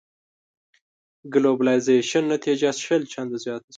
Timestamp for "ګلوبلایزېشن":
1.33-2.23